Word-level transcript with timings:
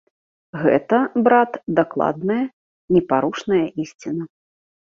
Гэта, 0.61 0.97
брат, 1.27 1.51
дакладная, 1.79 2.39
непарушная 2.97 3.63
ісціна. 3.85 4.23